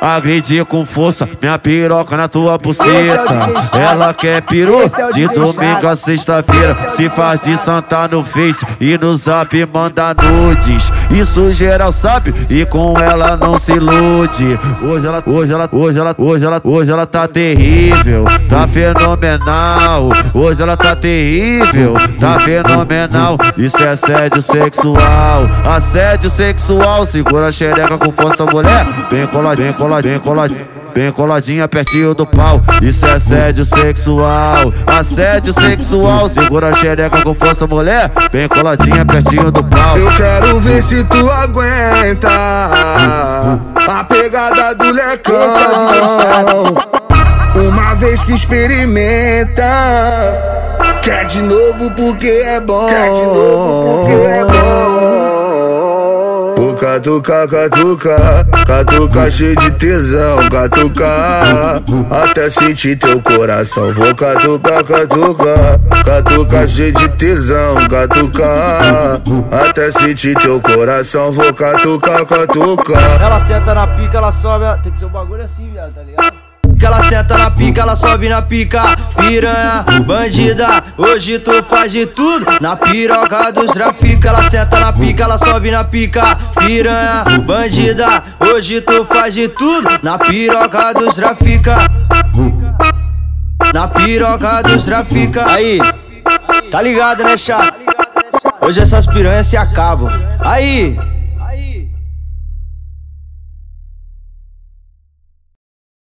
[0.00, 3.50] Agredir com força minha piroca na tua buceta.
[3.72, 4.78] Ela quer peru
[5.12, 6.88] de domingo a sexta-feira.
[6.88, 10.92] Se faz de santa no Face e no Zap manda nudes.
[11.10, 14.58] Isso geral sabe e com ela não se ilude.
[14.82, 20.10] Hoje ela, hoje ela, hoje ela, hoje ela, hoje ela tá terrível, tá fenomenal.
[20.32, 23.36] Hoje ela tá terrível, tá fenomenal.
[23.56, 27.04] Isso é assédio sexual, assédio sexual.
[27.04, 28.86] Segura a xereca com força, mulher.
[29.10, 30.68] Vem coladinho, coladinho coladinha, coladinha.
[30.94, 34.72] Bem coladinha pertinho do pau, isso é assédio sexual.
[34.86, 38.10] Assédio sexual, segura a xereca com força, mulher.
[38.32, 39.96] Bem coladinha pertinho do pau.
[39.96, 42.28] Eu quero ver se tu aguenta
[43.76, 46.74] a pegada do lecão.
[47.54, 49.62] Uma vez que experimenta,
[51.02, 52.88] quer de novo porque é bom.
[52.88, 55.27] Quer de novo porque é bom.
[56.88, 58.16] Catuca, catuca,
[58.66, 63.92] catuca cheio de tesão, catuca, até sentir teu coração.
[63.92, 69.20] Vou catuca, catuca, catuca cheio de tesão, catuca,
[69.52, 71.30] até sentir teu coração.
[71.30, 72.98] Vou catuca, catuca.
[73.20, 74.78] Ela senta na pica, ela sobe, ela...
[74.78, 76.47] tem que ser um bagulho assim, viado, tá ligado?
[76.78, 78.82] Que ela senta na pica, ela sobe na pica.
[79.16, 82.46] Piranha, bandida, hoje tu faz de tudo.
[82.60, 86.36] Na piroca dos trafica, ela senta na pica, ela sobe na pica.
[86.56, 89.88] Piranha, bandida, hoje tu faz de tudo.
[90.02, 91.90] Na piroca dos trafica.
[93.74, 95.50] Na piroca dos trafica.
[95.50, 95.80] Aí,
[96.70, 97.72] tá ligado, né, chá?
[98.60, 100.10] Hoje essas piranhas se acabam.
[100.40, 100.96] Aí.